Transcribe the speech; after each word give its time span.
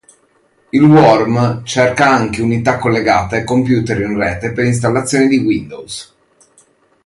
Il 0.71 0.81
worm 0.81 1.63
cerca 1.63 2.09
anche 2.09 2.41
unità 2.41 2.79
collegate 2.79 3.37
e 3.37 3.43
computer 3.43 4.01
in 4.01 4.17
rete 4.17 4.51
per 4.51 4.65
installazioni 4.65 5.27
di 5.27 5.37
Windows. 5.37 6.15